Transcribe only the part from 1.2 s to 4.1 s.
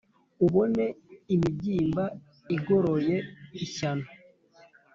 imibyimba igoroye ibyano